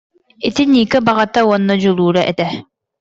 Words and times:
Ити 0.47 0.63
Ника 0.73 0.99
баҕата 1.07 1.41
уонна 1.47 1.75
дьулуура 1.81 2.21
этэ 2.31 2.47